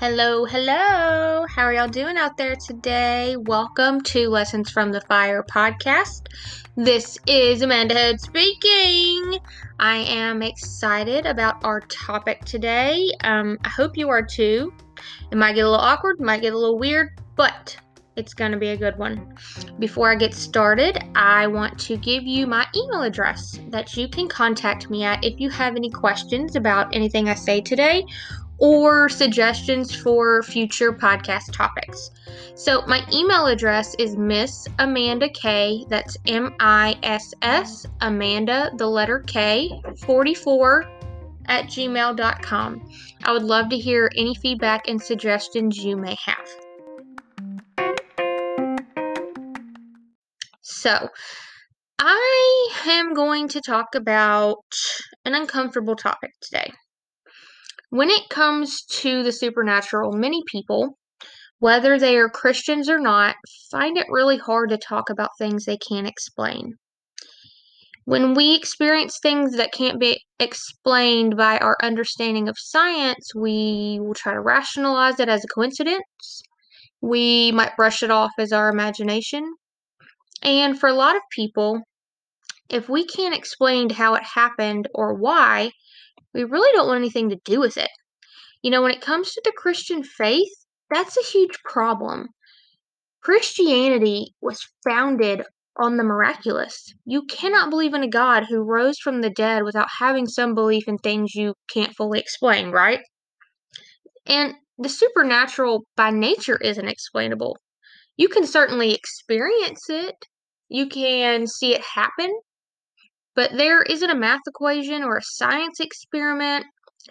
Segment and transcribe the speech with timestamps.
[0.00, 1.44] Hello, hello.
[1.46, 3.36] How are y'all doing out there today?
[3.36, 6.28] Welcome to Lessons from the Fire podcast.
[6.74, 9.40] This is Amanda speaking.
[9.78, 13.10] I am excited about our topic today.
[13.24, 14.72] Um, I hope you are too.
[15.30, 17.76] It might get a little awkward, might get a little weird, but
[18.16, 19.34] it's going to be a good one.
[19.78, 24.28] Before I get started, I want to give you my email address that you can
[24.28, 28.06] contact me at if you have any questions about anything I say today
[28.60, 32.10] or suggestions for future podcast topics.
[32.54, 38.86] So, my email address is Miss Amanda K, that's M I S S, Amanda, the
[38.86, 39.70] letter K,
[40.04, 40.84] 44
[41.46, 42.88] at gmail.com.
[43.24, 46.48] I would love to hear any feedback and suggestions you may have.
[50.60, 51.08] So,
[51.98, 54.64] I am going to talk about
[55.24, 56.72] an uncomfortable topic today.
[57.90, 60.96] When it comes to the supernatural, many people,
[61.58, 63.34] whether they are Christians or not,
[63.70, 66.74] find it really hard to talk about things they can't explain.
[68.04, 74.14] When we experience things that can't be explained by our understanding of science, we will
[74.14, 76.42] try to rationalize it as a coincidence.
[77.00, 79.44] We might brush it off as our imagination.
[80.42, 81.82] And for a lot of people,
[82.68, 85.72] if we can't explain how it happened or why,
[86.34, 87.90] we really don't want anything to do with it.
[88.62, 90.52] You know, when it comes to the Christian faith,
[90.90, 92.28] that's a huge problem.
[93.22, 95.42] Christianity was founded
[95.76, 96.92] on the miraculous.
[97.04, 100.84] You cannot believe in a God who rose from the dead without having some belief
[100.86, 103.00] in things you can't fully explain, right?
[104.26, 107.56] And the supernatural by nature isn't explainable.
[108.16, 110.16] You can certainly experience it,
[110.68, 112.30] you can see it happen,
[113.34, 116.66] but there isn't a math equation or a science experiment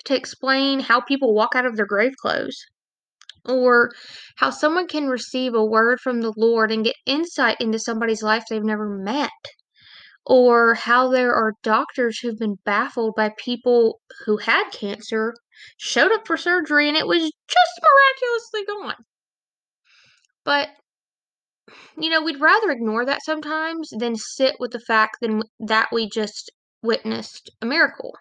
[0.06, 2.66] to explain how people walk out of their grave clothes
[3.46, 3.92] or
[4.38, 8.44] how someone can receive a word from the Lord and get insight into somebody's life
[8.50, 9.30] they've never met,
[10.26, 15.34] or how there are doctors who've been baffled by people who had cancer,
[15.78, 19.06] showed up for surgery, and it was just miraculously gone.
[20.44, 20.70] But
[21.98, 26.10] you know, we'd rather ignore that sometimes than sit with the fact then that we
[26.10, 28.14] just witnessed a miracle.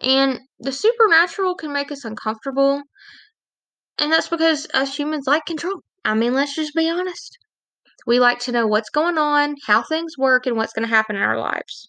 [0.00, 2.82] And the supernatural can make us uncomfortable,
[3.98, 5.80] and that's because us humans like control.
[6.04, 7.36] I mean, let's just be honest.
[8.06, 11.16] We like to know what's going on, how things work, and what's going to happen
[11.16, 11.88] in our lives.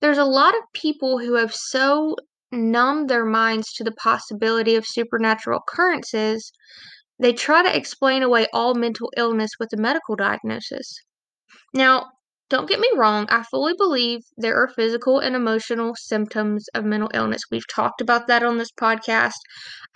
[0.00, 2.16] There's a lot of people who have so
[2.52, 6.52] numbed their minds to the possibility of supernatural occurrences
[7.20, 10.96] they try to explain away all mental illness with a medical diagnosis.
[11.74, 12.06] Now,
[12.48, 17.10] don't get me wrong, I fully believe there are physical and emotional symptoms of mental
[17.14, 17.42] illness.
[17.50, 19.36] We've talked about that on this podcast.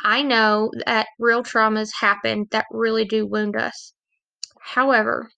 [0.04, 3.94] I know that real traumas happen that really do wound us.
[4.60, 5.30] However,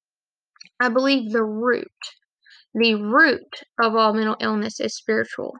[0.78, 1.86] I believe the root,
[2.74, 5.54] the root of all mental illness is spiritual.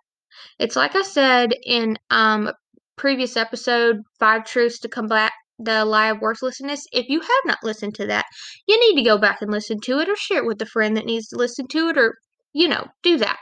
[0.58, 2.54] It's like I said in um, a
[2.96, 6.84] previous episode, Five Truths to Combat the lie of worthlessness.
[6.92, 8.26] If you have not listened to that,
[8.66, 10.96] you need to go back and listen to it or share it with a friend
[10.96, 12.14] that needs to listen to it or
[12.56, 13.38] you know, do that.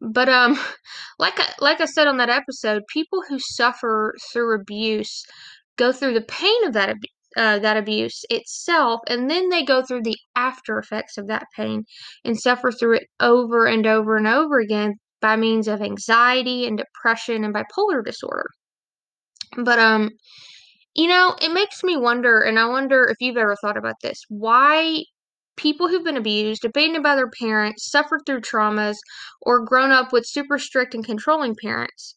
[0.00, 0.58] But um
[1.18, 5.24] like I, like I said on that episode, people who suffer through abuse
[5.76, 6.96] go through the pain of that
[7.34, 11.84] uh, that abuse itself, and then they go through the after effects of that pain
[12.26, 16.76] and suffer through it over and over and over again by means of anxiety and
[16.76, 18.44] depression and bipolar disorder.
[19.56, 20.10] But um
[20.94, 24.22] you know, it makes me wonder, and I wonder if you've ever thought about this
[24.28, 25.04] why
[25.56, 28.96] people who've been abused, abandoned by their parents, suffered through traumas,
[29.42, 32.14] or grown up with super strict and controlling parents.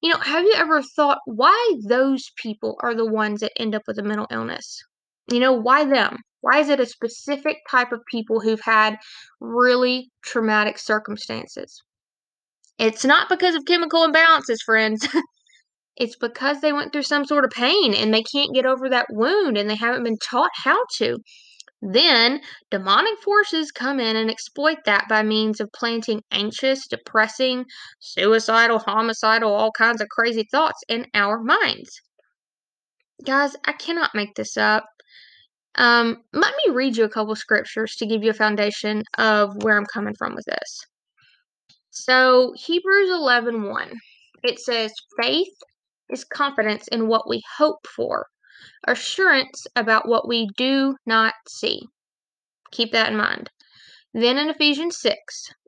[0.00, 3.82] You know, have you ever thought why those people are the ones that end up
[3.86, 4.82] with a mental illness?
[5.30, 6.18] You know, why them?
[6.40, 8.96] Why is it a specific type of people who've had
[9.40, 11.82] really traumatic circumstances?
[12.78, 15.06] It's not because of chemical imbalances, friends.
[15.98, 19.06] It's because they went through some sort of pain and they can't get over that
[19.10, 21.18] wound and they haven't been taught how to.
[21.82, 22.40] Then
[22.70, 27.64] demonic forces come in and exploit that by means of planting anxious, depressing,
[28.00, 32.00] suicidal, homicidal, all kinds of crazy thoughts in our minds.
[33.24, 34.84] Guys, I cannot make this up.
[35.74, 39.76] Um, let me read you a couple scriptures to give you a foundation of where
[39.76, 40.80] I'm coming from with this.
[41.90, 43.92] So, Hebrews 11 1,
[44.44, 45.48] it says, Faith
[46.10, 48.26] is confidence in what we hope for,
[48.86, 51.82] assurance about what we do not see.
[52.70, 53.50] Keep that in mind.
[54.14, 55.16] Then in Ephesians 6,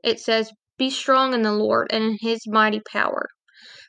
[0.03, 3.27] it says, Be strong in the Lord and in his mighty power.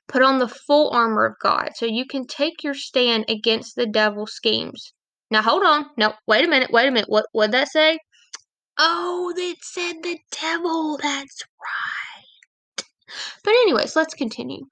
[0.09, 3.87] Put on the full armor of God so you can take your stand against the
[3.87, 4.93] devil's schemes.
[5.31, 5.87] Now hold on.
[5.97, 6.71] No, wait a minute.
[6.71, 7.09] Wait a minute.
[7.09, 7.99] What would that say?
[8.79, 10.99] Oh, that said the devil.
[10.99, 12.85] That's right.
[13.45, 14.67] But anyways, let's continue.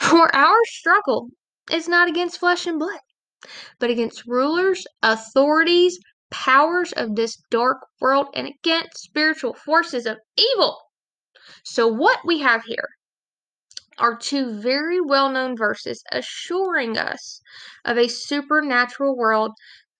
[0.00, 1.28] For our struggle
[1.70, 3.00] is not against flesh and blood,
[3.78, 5.98] but against rulers, authorities,
[6.30, 10.78] powers of this dark world, and against spiritual forces of evil.
[11.64, 12.88] So, what we have here
[13.98, 17.40] are two very well known verses assuring us
[17.84, 19.52] of a supernatural world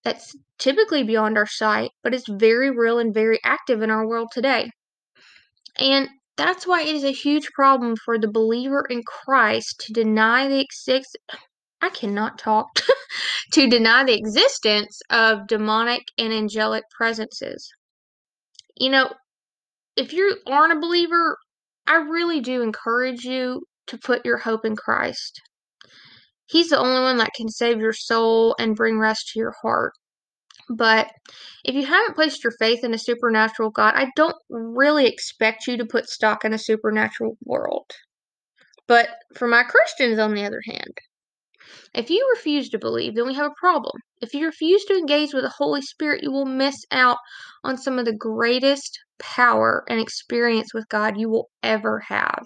[0.03, 4.29] that's typically beyond our sight, but is very real and very active in our world
[4.31, 4.69] today.
[5.77, 10.47] And that's why it is a huge problem for the believer in Christ to deny
[10.47, 11.17] the exist
[11.81, 12.69] I cannot talk
[13.53, 17.69] to deny the existence of demonic and angelic presences.
[18.77, 19.13] You know,
[19.97, 21.37] if you aren't a believer,
[21.85, 25.41] I really do encourage you to put your hope in Christ.
[26.45, 29.93] He's the only one that can save your soul and bring rest to your heart.
[30.69, 31.11] But
[31.65, 35.77] if you haven't placed your faith in a supernatural God, I don't really expect you
[35.77, 37.91] to put stock in a supernatural world.
[38.87, 40.97] But for my Christians, on the other hand,
[41.93, 43.93] if you refuse to believe, then we have a problem.
[44.21, 47.17] If you refuse to engage with the Holy Spirit, you will miss out
[47.63, 52.43] on some of the greatest power and experience with God you will ever have.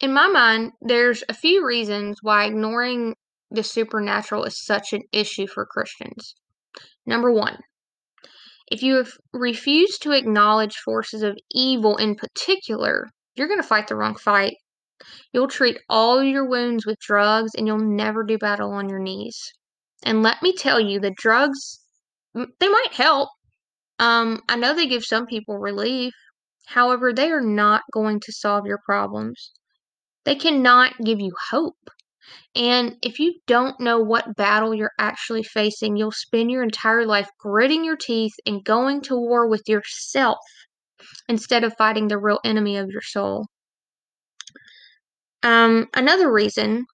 [0.00, 3.14] In my mind, there's a few reasons why ignoring
[3.50, 6.34] the supernatural is such an issue for Christians.
[7.06, 7.58] Number one,
[8.70, 13.96] if you refuse to acknowledge forces of evil in particular, you're going to fight the
[13.96, 14.54] wrong fight.
[15.32, 19.52] You'll treat all your wounds with drugs and you'll never do battle on your knees.
[20.04, 21.80] And let me tell you, the drugs,
[22.34, 23.28] they might help.
[23.98, 26.14] Um, I know they give some people relief.
[26.66, 29.52] However, they are not going to solve your problems.
[30.24, 31.90] They cannot give you hope.
[32.54, 37.28] And if you don't know what battle you're actually facing, you'll spend your entire life
[37.38, 40.38] gritting your teeth and going to war with yourself
[41.28, 43.46] instead of fighting the real enemy of your soul.
[45.42, 46.84] Um, another reason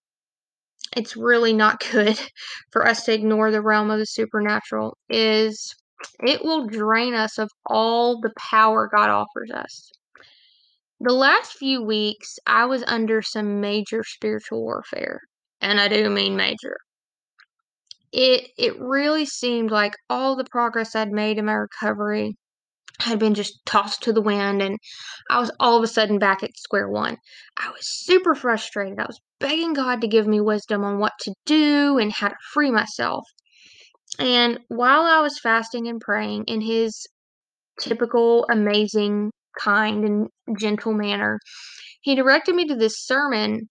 [0.97, 2.19] it's really not good
[2.71, 5.75] for us to ignore the realm of the supernatural is
[6.21, 9.91] it will drain us of all the power God offers us.
[11.01, 15.21] The last few weeks, I was under some major spiritual warfare
[15.61, 16.77] and I do mean major.
[18.13, 22.37] It it really seemed like all the progress I'd made in my recovery
[23.01, 24.79] had been just tossed to the wind and
[25.31, 27.19] I was all of a sudden back at square one.
[27.57, 28.99] I was super frustrated.
[28.99, 32.37] I was begging God to give me wisdom on what to do and how to
[32.53, 33.25] free myself.
[34.19, 37.07] And while I was fasting and praying in his
[37.81, 40.29] typical amazing, kind and
[40.59, 41.39] gentle manner,
[42.01, 43.69] he directed me to this sermon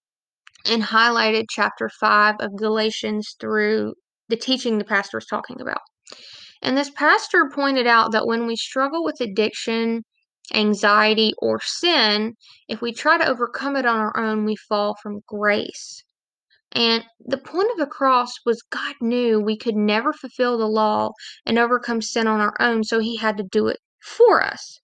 [0.65, 3.93] and highlighted chapter 5 of Galatians through
[4.29, 5.81] the teaching the pastor was talking about.
[6.61, 10.03] And this pastor pointed out that when we struggle with addiction,
[10.53, 12.33] anxiety, or sin,
[12.67, 16.03] if we try to overcome it on our own, we fall from grace.
[16.73, 21.11] And the point of the cross was God knew we could never fulfill the law
[21.45, 24.79] and overcome sin on our own, so he had to do it for us.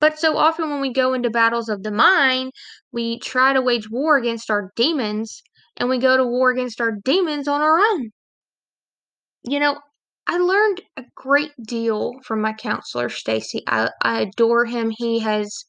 [0.00, 2.52] But so often when we go into battles of the mind,
[2.92, 5.42] we try to wage war against our demons
[5.76, 8.10] and we go to war against our demons on our own.
[9.42, 9.80] You know,
[10.28, 13.64] I learned a great deal from my counselor, Stacy.
[13.66, 14.90] I, I adore him.
[14.96, 15.64] He has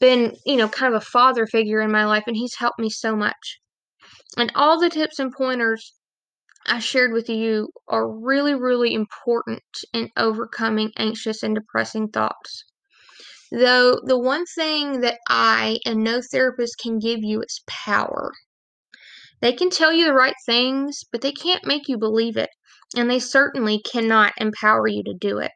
[0.00, 2.90] been, you know, kind of a father figure in my life and he's helped me
[2.90, 3.60] so much.
[4.38, 5.94] And all the tips and pointers
[6.66, 12.64] I shared with you are really, really important in overcoming anxious and depressing thoughts.
[13.52, 18.32] Though the one thing that I and no therapist can give you is power.
[19.40, 22.50] They can tell you the right things, but they can't make you believe it.
[22.96, 25.52] And they certainly cannot empower you to do it.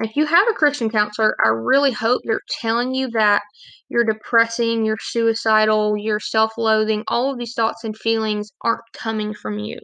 [0.00, 3.42] If you have a Christian counselor, I really hope they're telling you that
[3.88, 9.34] you're depressing, you're suicidal, you're self loathing, all of these thoughts and feelings aren't coming
[9.34, 9.78] from you.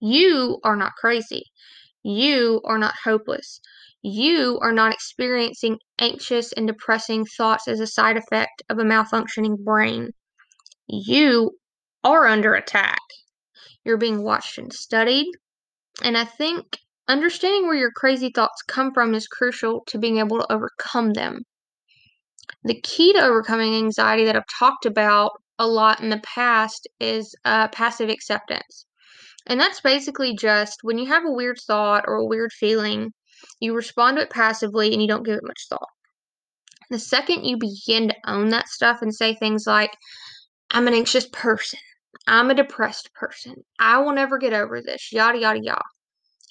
[0.00, 1.44] You are not crazy.
[2.02, 3.60] You are not hopeless
[4.06, 9.58] you are not experiencing anxious and depressing thoughts as a side effect of a malfunctioning
[9.58, 10.12] brain.
[10.86, 11.58] You
[12.04, 13.00] are under attack.
[13.84, 15.26] You're being watched and studied.
[16.04, 20.38] And I think understanding where your crazy thoughts come from is crucial to being able
[20.38, 21.42] to overcome them.
[22.62, 27.34] The key to overcoming anxiety that I've talked about a lot in the past is
[27.44, 28.86] uh, passive acceptance.
[29.48, 33.12] And that's basically just when you have a weird thought or a weird feeling,
[33.60, 35.88] you respond to it passively and you don't give it much thought.
[36.90, 39.96] The second you begin to own that stuff and say things like,
[40.70, 41.80] I'm an anxious person.
[42.26, 43.56] I'm a depressed person.
[43.78, 45.82] I will never get over this, yada, yada, yada.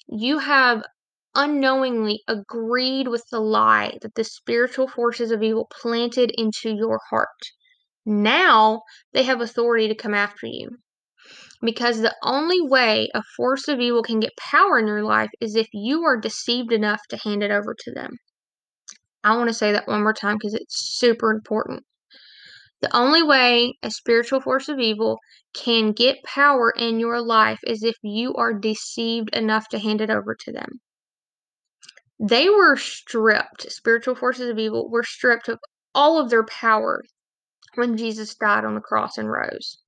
[0.08, 0.84] You have
[1.34, 7.28] unknowingly agreed with the lie that the spiritual forces of evil planted into your heart.
[8.06, 10.78] Now they have authority to come after you.
[11.62, 15.56] Because the only way a force of evil can get power in your life is
[15.56, 18.18] if you are deceived enough to hand it over to them.
[19.24, 21.84] I want to say that one more time because it's super important.
[22.82, 25.18] The only way a spiritual force of evil
[25.54, 30.10] can get power in your life is if you are deceived enough to hand it
[30.10, 30.80] over to them.
[32.20, 35.58] They were stripped, spiritual forces of evil were stripped of
[35.94, 37.02] all of their power
[37.74, 39.78] when Jesus died on the cross and rose.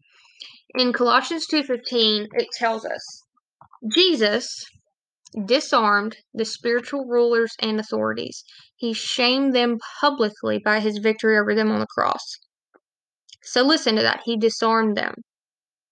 [0.74, 3.22] In Colossians 2:15 it tells us
[3.94, 4.64] Jesus
[5.46, 8.44] disarmed the spiritual rulers and authorities.
[8.76, 12.36] He shamed them publicly by his victory over them on the cross.
[13.42, 14.22] So listen to that.
[14.24, 15.14] He disarmed them.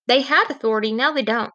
[0.07, 1.53] They had authority, now they don't.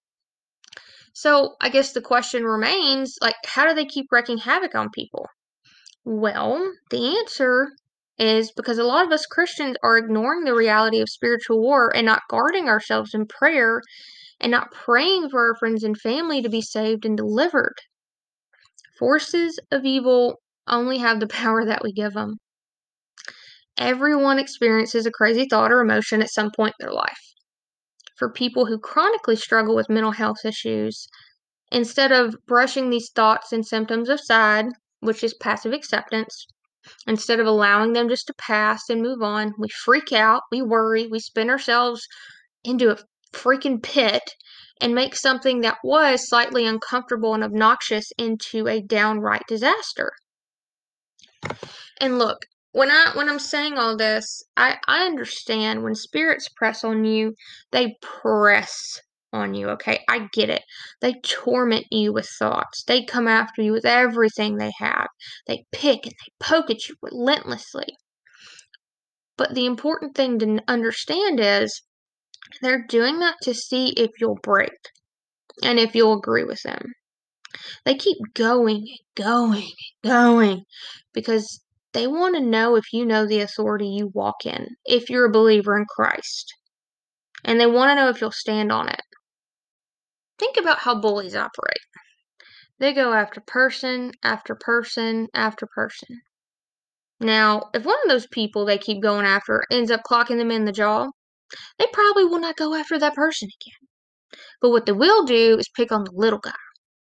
[1.13, 5.27] So I guess the question remains like, how do they keep wreaking havoc on people?
[6.03, 7.71] Well, the answer
[8.21, 12.05] is because a lot of us Christians are ignoring the reality of spiritual war and
[12.05, 13.81] not guarding ourselves in prayer
[14.39, 17.73] and not praying for our friends and family to be saved and delivered.
[18.99, 22.37] Forces of evil only have the power that we give them.
[23.75, 27.33] Everyone experiences a crazy thought or emotion at some point in their life.
[28.17, 31.07] For people who chronically struggle with mental health issues,
[31.71, 34.67] instead of brushing these thoughts and symptoms aside,
[34.99, 36.45] which is passive acceptance,
[37.07, 41.07] instead of allowing them just to pass and move on, we freak out, we worry,
[41.07, 42.07] we spin ourselves
[42.63, 42.97] into a
[43.33, 44.23] freaking pit
[44.79, 50.11] and make something that was slightly uncomfortable and obnoxious into a downright disaster.
[51.99, 56.83] And look, when I when I'm saying all this, I I understand when spirits press
[56.83, 57.35] on you,
[57.71, 58.99] they press
[59.33, 60.03] on you, okay?
[60.09, 60.63] I get it.
[60.99, 62.83] They torment you with thoughts.
[62.83, 65.07] They come after you with everything they have.
[65.47, 67.97] They pick and they poke at you relentlessly.
[69.37, 71.81] But the important thing to understand is
[72.61, 74.71] they're doing that to see if you'll break
[75.63, 76.93] and if you'll agree with them.
[77.85, 79.71] They keep going and going
[80.03, 80.65] and going
[81.13, 81.61] because
[81.93, 85.31] they want to know if you know the authority you walk in, if you're a
[85.31, 86.53] believer in Christ.
[87.43, 89.01] And they want to know if you'll stand on it.
[90.41, 91.85] Think about how bullies operate.
[92.79, 96.23] They go after person after person after person.
[97.19, 100.65] Now, if one of those people they keep going after ends up clocking them in
[100.65, 101.11] the jaw,
[101.77, 103.87] they probably will not go after that person again.
[104.59, 106.55] But what they will do is pick on the little guy,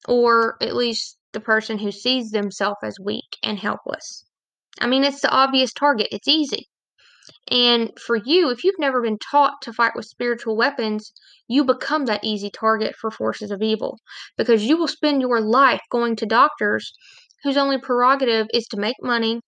[0.05, 4.25] or at least the person who sees themselves as weak and helpless.
[4.81, 6.67] I mean, it's the obvious target, it's easy.
[7.49, 11.13] And for you, if you've never been taught to fight with spiritual weapons,
[11.47, 13.99] you become that easy target for forces of evil
[14.37, 16.93] because you will spend your life going to doctors
[17.43, 19.41] whose only prerogative is to make money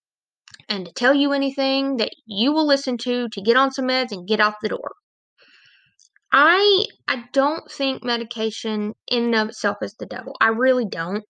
[0.69, 4.11] and to tell you anything that you will listen to to get on some meds
[4.11, 4.91] and get out the door.
[6.31, 10.35] I I don't think medication in and of itself is the devil.
[10.41, 11.23] I really don't.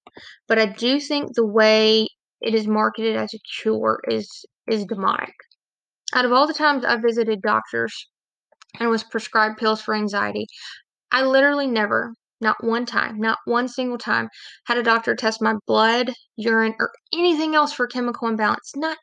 [0.47, 2.07] But I do think the way
[2.41, 5.33] it is marketed as a cure is is demonic.
[6.15, 8.07] Out of all the times I visited doctors
[8.79, 10.47] and was prescribed pills for anxiety,
[11.11, 14.29] I literally never, not one time, not one single time,
[14.65, 18.77] had a doctor test my blood, urine, or anything else for chemical imbalance.
[18.77, 18.97] Not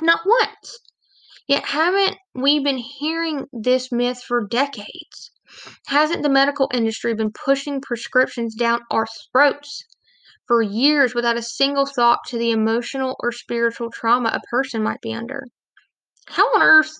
[0.00, 0.78] not once.
[1.46, 5.32] Yet haven't we been hearing this myth for decades?
[5.88, 9.84] Hasn't the medical industry been pushing prescriptions down our throats
[10.48, 15.02] for years without a single thought to the emotional or spiritual trauma a person might
[15.02, 15.44] be under?
[16.26, 16.96] How on earth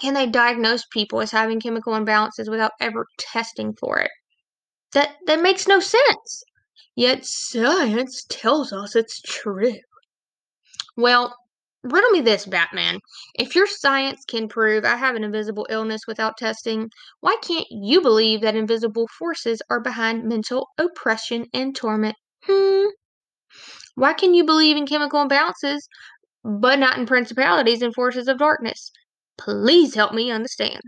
[0.00, 4.10] can they diagnose people as having chemical imbalances without ever testing for it?
[4.92, 6.44] That that makes no sense.
[6.96, 9.78] Yet science tells us it's true.
[10.96, 11.36] Well,
[11.82, 13.00] riddle me this, Batman.
[13.34, 18.00] If your science can prove I have an invisible illness without testing, why can't you
[18.00, 22.16] believe that invisible forces are behind mental oppression and torment?
[22.44, 22.86] Hmm.
[23.96, 25.80] Why can you believe in chemical imbalances,
[26.44, 28.92] but not in principalities and forces of darkness?
[29.38, 30.80] Please help me understand.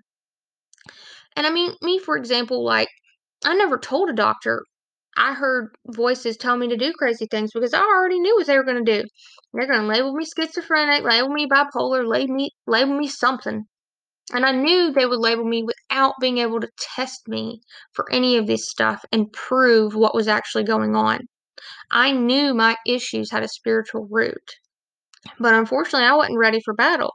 [1.35, 2.89] And I mean, me, for example, like,
[3.45, 4.63] I never told a doctor
[5.17, 8.57] I heard voices tell me to do crazy things because I already knew what they
[8.57, 9.09] were going to do.
[9.55, 13.65] They're going to label me schizophrenic, label me bipolar, label me, label me something.
[14.33, 17.61] And I knew they would label me without being able to test me
[17.93, 21.21] for any of this stuff and prove what was actually going on.
[21.91, 24.57] I knew my issues had a spiritual root.
[25.39, 27.13] But unfortunately, I wasn't ready for battle.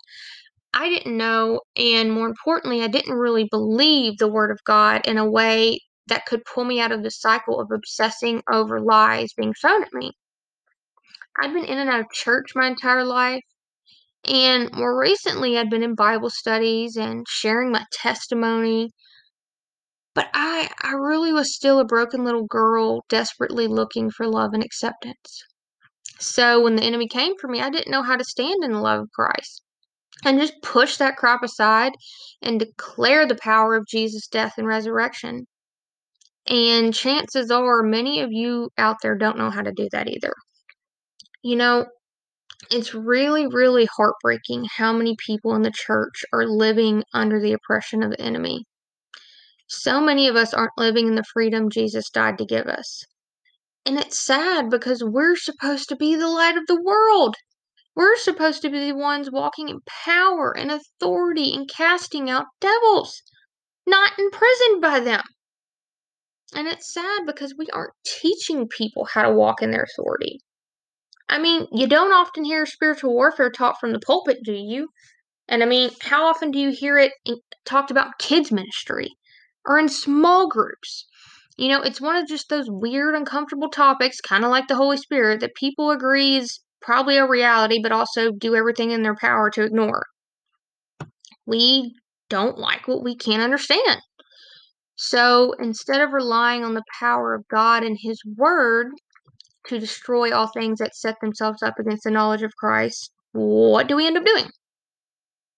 [0.73, 5.17] I didn't know, and more importantly, I didn't really believe the Word of God in
[5.17, 9.53] a way that could pull me out of the cycle of obsessing over lies being
[9.53, 10.13] thrown at me.
[11.37, 13.43] I've been in and out of church my entire life,
[14.25, 18.91] and more recently, I'd been in Bible studies and sharing my testimony.
[20.15, 24.63] But I, I really was still a broken little girl desperately looking for love and
[24.63, 25.43] acceptance.
[26.21, 28.79] So when the enemy came for me, I didn't know how to stand in the
[28.79, 29.63] love of Christ
[30.23, 31.93] and just push that crap aside
[32.43, 35.47] and declare the power of Jesus' death and resurrection.
[36.45, 40.33] And chances are, many of you out there don't know how to do that either.
[41.41, 41.87] You know,
[42.69, 48.03] it's really, really heartbreaking how many people in the church are living under the oppression
[48.03, 48.65] of the enemy.
[49.67, 53.03] So many of us aren't living in the freedom Jesus died to give us.
[53.85, 57.35] And it's sad because we're supposed to be the light of the world.
[57.95, 63.21] We're supposed to be the ones walking in power and authority and casting out devils,
[63.85, 65.23] not imprisoned by them.
[66.53, 70.41] And it's sad because we aren't teaching people how to walk in their authority.
[71.27, 74.89] I mean, you don't often hear spiritual warfare taught from the pulpit, do you?
[75.47, 77.13] And I mean, how often do you hear it
[77.65, 79.09] talked about kids' ministry
[79.65, 81.07] or in small groups?
[81.57, 84.97] You know, it's one of just those weird, uncomfortable topics, kind of like the Holy
[84.97, 89.49] Spirit, that people agree is probably a reality, but also do everything in their power
[89.51, 90.05] to ignore.
[91.45, 91.93] We
[92.29, 94.01] don't like what we can't understand.
[94.95, 98.87] So instead of relying on the power of God and His Word,
[99.67, 103.95] to destroy all things that set themselves up against the knowledge of Christ, what do
[103.95, 104.49] we end up doing?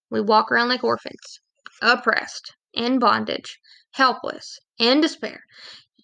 [0.10, 1.40] We walk around like orphans,
[1.82, 3.58] oppressed, in bondage,
[3.94, 5.40] helpless, in despair,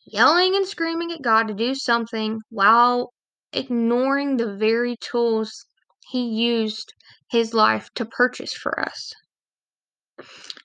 [0.06, 3.12] yelling and screaming at God to do something while
[3.54, 5.66] ignoring the very tools
[6.10, 6.94] He used
[7.32, 9.12] His life to purchase for us.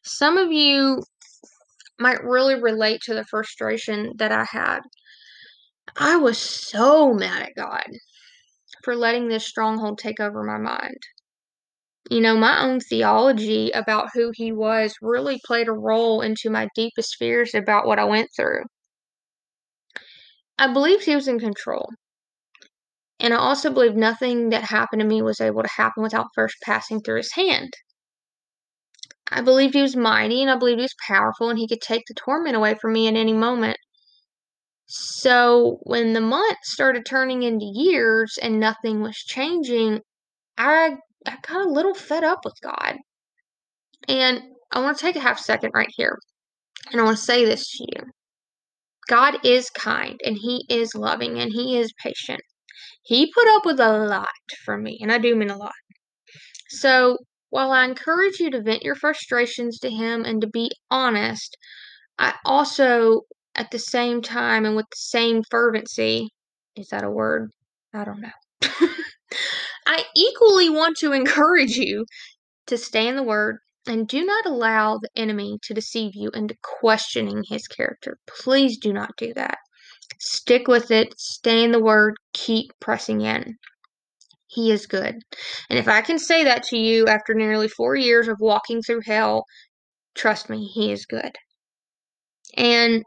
[0.03, 1.03] Some of you
[1.99, 4.81] might really relate to the frustration that I had
[5.97, 7.87] I was so mad at God
[8.83, 10.99] for letting this stronghold take over my mind.
[12.11, 16.69] You know, my own theology about who he was really played a role into my
[16.75, 18.65] deepest fears about what I went through.
[20.59, 21.89] I believed he was in control.
[23.19, 26.57] And I also believed nothing that happened to me was able to happen without first
[26.63, 27.73] passing through his hand.
[29.31, 32.03] I believed he was mighty and I believed he was powerful and he could take
[32.07, 33.79] the torment away from me at any moment.
[34.87, 40.01] So when the months started turning into years and nothing was changing,
[40.59, 42.97] I I got a little fed up with God.
[44.09, 46.19] And I want to take a half second right here.
[46.93, 48.03] And I want to say this to you.
[49.09, 52.41] God is kind and he is loving and he is patient.
[53.03, 54.29] He put up with a lot
[54.65, 55.75] for me, and I do mean a lot.
[56.71, 57.19] So,
[57.51, 61.57] while I encourage you to vent your frustrations to him and to be honest,
[62.19, 63.23] I also
[63.55, 66.31] at the same time and with the same fervency.
[66.77, 67.51] Is that a word?
[67.93, 68.31] I don't know.
[69.87, 72.07] I equally want to encourage you
[72.67, 76.57] to stay in the Word and do not allow the enemy to deceive you into
[76.63, 78.19] questioning his character.
[78.27, 79.59] Please do not do that.
[80.19, 83.57] Stick with it, stay in the Word, keep pressing in.
[84.47, 85.17] He is good.
[85.69, 89.03] And if I can say that to you after nearly four years of walking through
[89.05, 89.45] hell,
[90.15, 91.33] trust me, He is good.
[92.57, 93.03] And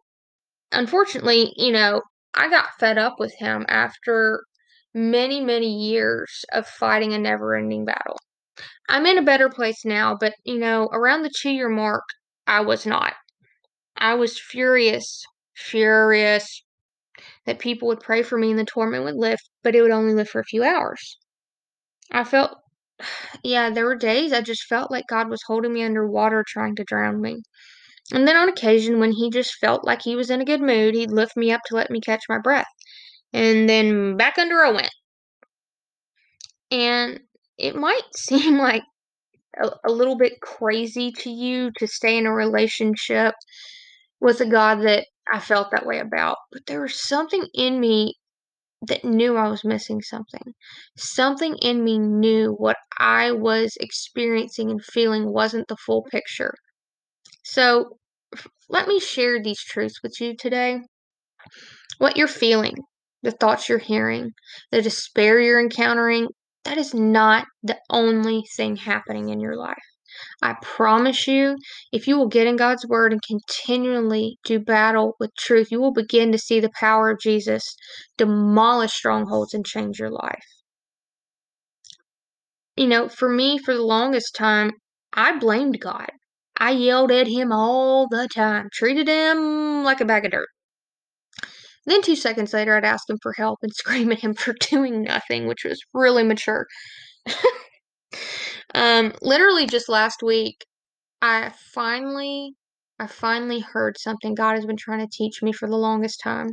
[0.71, 2.01] unfortunately, you know,
[2.35, 4.43] I got fed up with him after
[4.97, 8.19] many, many years of fighting a never ending battle.
[8.89, 12.03] I'm in a better place now, but, you know, around the two year mark,
[12.47, 13.13] I was not.
[13.97, 15.23] I was furious,
[15.55, 16.63] furious
[17.45, 20.13] that people would pray for me and the torment would lift, but it would only
[20.13, 21.17] lift for a few hours.
[22.11, 22.57] I felt,
[23.43, 26.83] yeah, there were days I just felt like God was holding me underwater trying to
[26.83, 27.43] drown me.
[28.13, 30.95] And then on occasion, when he just felt like he was in a good mood,
[30.95, 32.67] he'd lift me up to let me catch my breath.
[33.33, 34.91] And then back under I went.
[36.71, 37.19] And
[37.57, 38.83] it might seem like
[39.61, 43.35] a, a little bit crazy to you to stay in a relationship
[44.21, 46.37] with a God that I felt that way about.
[46.51, 48.15] But there was something in me
[48.87, 50.53] that knew I was missing something.
[50.97, 56.53] Something in me knew what I was experiencing and feeling wasn't the full picture.
[57.43, 57.97] So,
[58.69, 60.81] let me share these truths with you today.
[61.99, 62.75] What you're feeling,
[63.23, 64.31] the thoughts you're hearing,
[64.71, 66.27] the despair you're encountering,
[66.63, 69.75] that is not the only thing happening in your life.
[70.41, 71.57] I promise you,
[71.91, 75.93] if you will get in God's Word and continually do battle with truth, you will
[75.93, 77.75] begin to see the power of Jesus
[78.17, 80.45] demolish strongholds and change your life.
[82.75, 84.71] You know, for me, for the longest time,
[85.13, 86.11] I blamed God.
[86.57, 90.49] I yelled at him all the time, treated him like a bag of dirt.
[91.87, 95.01] Then two seconds later, I'd ask him for help and scream at him for doing
[95.03, 96.67] nothing, which was really mature.
[98.75, 100.65] um, literally just last week,
[101.21, 102.53] I finally,
[102.99, 106.49] I finally heard something God has been trying to teach me for the longest time.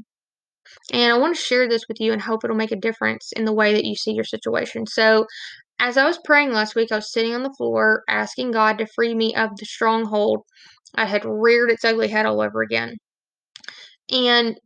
[0.93, 3.45] And I want to share this with you and hope it'll make a difference in
[3.45, 4.87] the way that you see your situation.
[4.87, 5.27] So,
[5.81, 8.87] as I was praying last week, I was sitting on the floor asking God to
[8.87, 10.43] free me of the stronghold
[10.95, 12.97] I had reared its ugly head all over again.
[14.11, 14.59] And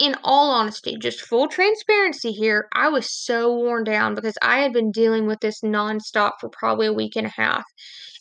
[0.00, 4.72] in all honesty, just full transparency here, I was so worn down because I had
[4.72, 7.64] been dealing with this nonstop for probably a week and a half.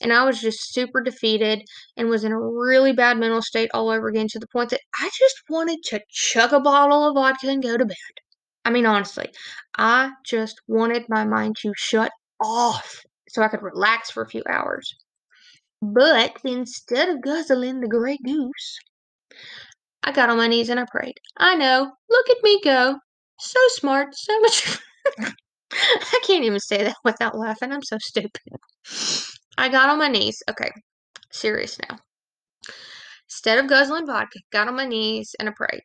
[0.02, 1.62] And I was just super defeated
[1.96, 4.82] and was in a really bad mental state all over again to the point that
[5.00, 7.96] I just wanted to chug a bottle of vodka and go to bed.
[8.66, 9.30] I mean, honestly,
[9.78, 12.12] I just wanted my mind to shut
[12.42, 14.94] off so I could relax for a few hours.
[15.82, 18.80] But instead of guzzling the Grey Goose,
[20.04, 21.16] I got on my knees and I prayed.
[21.38, 23.00] I know, look at me go.
[23.40, 24.78] So smart, so much.
[25.72, 27.72] I can't even say that without laughing.
[27.72, 28.42] I'm so stupid.
[29.58, 30.42] I got on my knees.
[30.50, 30.72] Okay,
[31.32, 31.98] serious now.
[33.28, 35.84] Instead of guzzling vodka, got on my knees and I prayed.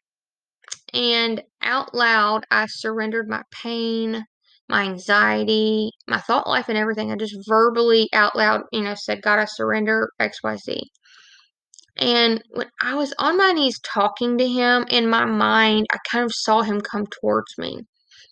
[0.95, 4.25] And out loud, I surrendered my pain,
[4.69, 7.11] my anxiety, my thought life, and everything.
[7.13, 10.81] I just verbally out loud, you know, said, God, I surrender XYZ.
[11.97, 16.25] And when I was on my knees talking to him, in my mind, I kind
[16.25, 17.81] of saw him come towards me.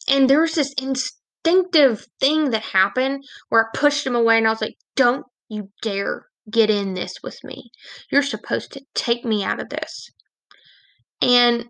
[0.09, 4.51] And there was this instinctive thing that happened where I pushed him away and I
[4.51, 7.71] was like, Don't you dare get in this with me.
[8.11, 10.11] You're supposed to take me out of this.
[11.21, 11.67] And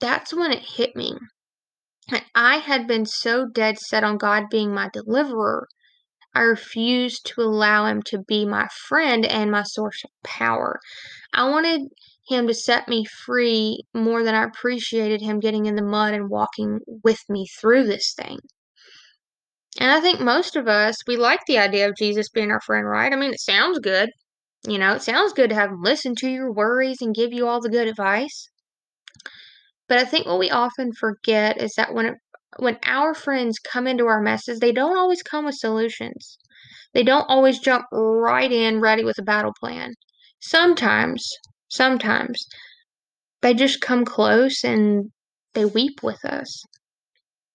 [0.00, 1.14] that's when it hit me.
[2.34, 5.66] I had been so dead set on God being my deliverer
[6.36, 10.78] I refused to allow him to be my friend and my source of power.
[11.32, 11.80] I wanted
[12.28, 16.28] him to set me free more than I appreciated him getting in the mud and
[16.28, 18.38] walking with me through this thing.
[19.80, 22.86] And I think most of us, we like the idea of Jesus being our friend,
[22.86, 23.12] right?
[23.12, 24.10] I mean, it sounds good.
[24.68, 27.48] You know, it sounds good to have him listen to your worries and give you
[27.48, 28.50] all the good advice.
[29.88, 32.14] But I think what we often forget is that when it
[32.58, 36.38] when our friends come into our messes, they don't always come with solutions.
[36.94, 39.94] They don't always jump right in ready with a battle plan.
[40.40, 41.28] Sometimes,
[41.68, 42.46] sometimes,
[43.42, 45.10] they just come close and
[45.54, 46.62] they weep with us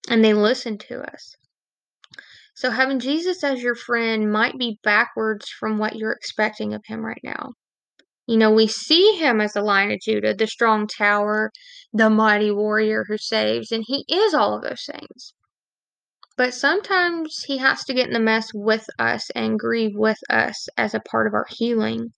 [0.10, 1.36] and they listen to us.
[2.56, 7.04] So, having Jesus as your friend might be backwards from what you're expecting of him
[7.04, 7.54] right now.
[8.32, 11.52] You know, we see him as the Lion of Judah, the strong tower,
[11.92, 15.34] the mighty warrior who saves, and he is all of those things.
[16.38, 20.70] But sometimes he has to get in the mess with us and grieve with us
[20.78, 22.14] as a part of our healing.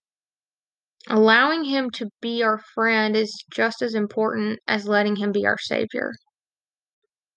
[1.08, 5.58] Allowing him to be our friend is just as important as letting him be our
[5.58, 6.12] savior.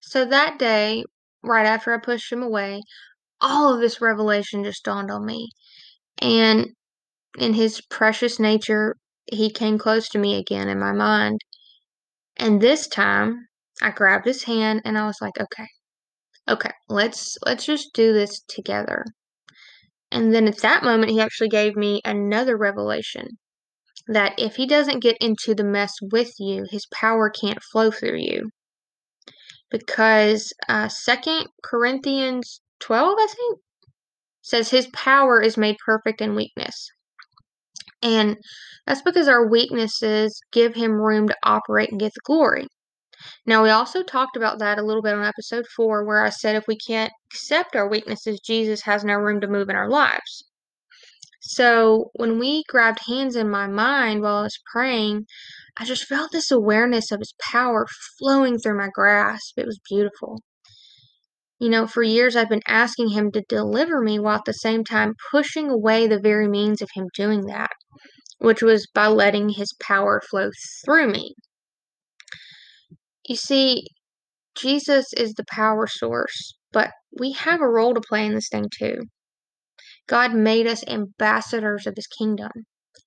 [0.02, 1.04] So that day,
[1.42, 2.84] right after I pushed him away,
[3.42, 5.50] all of this revelation just dawned on me.
[6.20, 6.76] And
[7.38, 8.96] in his precious nature,
[9.26, 11.42] he came close to me again in my mind.
[12.36, 13.48] And this time,
[13.82, 15.68] I grabbed his hand and I was like, "Okay.
[16.50, 19.06] Okay, let's let's just do this together."
[20.12, 23.38] And then at that moment, he actually gave me another revelation
[24.08, 28.18] that if he doesn't get into the mess with you, his power can't flow through
[28.18, 28.50] you.
[29.70, 33.60] Because uh, 2 Corinthians 12, I think,
[34.42, 36.90] says his power is made perfect in weakness.
[38.02, 38.38] And
[38.86, 42.68] that's because our weaknesses give him room to operate and get the glory.
[43.46, 46.56] Now, we also talked about that a little bit on episode four, where I said
[46.56, 50.46] if we can't accept our weaknesses, Jesus has no room to move in our lives.
[51.42, 55.26] So, when we grabbed hands in my mind while I was praying,
[55.78, 57.88] I just felt this awareness of his power
[58.20, 59.58] flowing through my grasp.
[59.58, 60.42] It was beautiful.
[61.60, 64.84] You know, for years I've been asking him to deliver me while at the same
[64.84, 67.72] time pushing away the very means of him doing that
[68.40, 70.50] which was by letting his power flow
[70.86, 71.34] through me.
[73.28, 73.88] You see,
[74.56, 78.66] Jesus is the power source, but we have a role to play in this thing
[78.78, 79.04] too.
[80.08, 82.52] God made us ambassadors of his kingdom.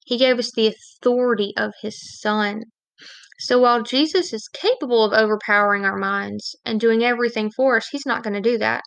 [0.05, 2.65] He gave us the authority of his son.
[3.39, 8.07] So while Jesus is capable of overpowering our minds and doing everything for us, he's
[8.07, 8.83] not going to do that.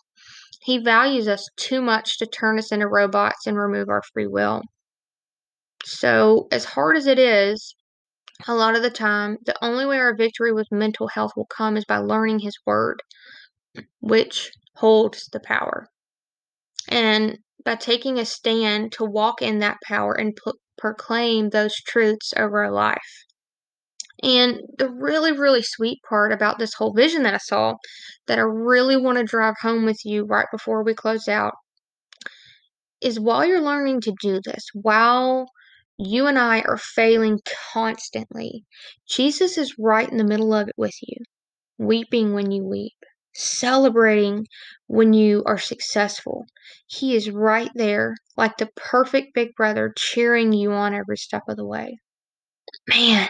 [0.62, 4.62] He values us too much to turn us into robots and remove our free will.
[5.84, 7.74] So, as hard as it is,
[8.46, 11.76] a lot of the time, the only way our victory with mental health will come
[11.76, 13.02] is by learning His Word,
[14.00, 15.88] which holds the power.
[16.88, 20.36] And by taking a stand to walk in that power and
[20.78, 23.24] proclaim those truths over our life.
[24.22, 27.74] And the really, really sweet part about this whole vision that I saw
[28.26, 31.54] that I really want to drive home with you right before we close out
[33.00, 35.46] is while you're learning to do this, while
[35.98, 37.40] you and I are failing
[37.72, 38.64] constantly,
[39.08, 41.16] Jesus is right in the middle of it with you,
[41.78, 42.92] weeping when you weep,
[43.34, 44.46] celebrating
[44.86, 46.46] when you are successful.
[46.86, 51.56] He is right there, like the perfect big brother, cheering you on every step of
[51.56, 51.98] the way.
[52.88, 53.28] Man,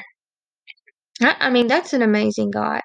[1.20, 2.80] I mean, that's an amazing God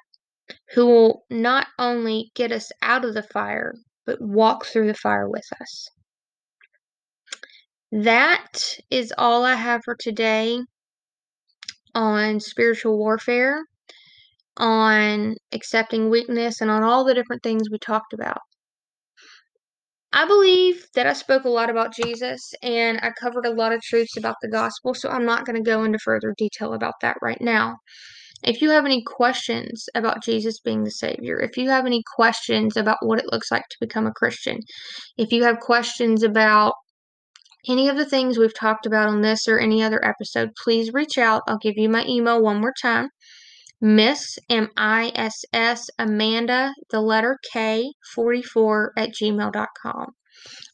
[0.74, 3.74] who will not only get us out of the fire,
[4.06, 5.88] but walk through the fire with us.
[7.92, 10.60] That is all I have for today
[11.96, 13.64] on spiritual warfare,
[14.58, 18.42] on accepting weakness, and on all the different things we talked about.
[20.14, 23.82] I believe that I spoke a lot about Jesus and I covered a lot of
[23.82, 27.18] truths about the gospel, so I'm not going to go into further detail about that
[27.22, 27.78] right now.
[28.44, 32.78] If you have any questions about Jesus being the Savior, if you have any questions
[32.78, 34.60] about what it looks like to become a Christian,
[35.18, 36.74] if you have questions about
[37.68, 41.18] any of the things we've talked about on this or any other episode, please reach
[41.18, 41.44] out.
[41.48, 43.10] I'll give you my email one more time.
[43.82, 50.08] Miss M I S S Amanda, the letter K 44 at gmail.com.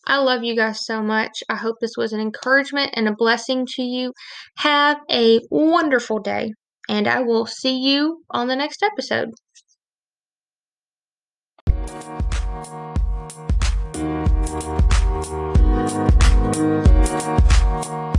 [0.07, 1.43] I love you guys so much.
[1.49, 4.13] I hope this was an encouragement and a blessing to you.
[4.57, 6.51] Have a wonderful day
[6.87, 9.31] and I will see you on the next episode.
[15.95, 16.23] Thank
[17.87, 18.14] you.